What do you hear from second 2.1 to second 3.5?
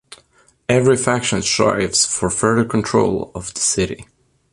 further control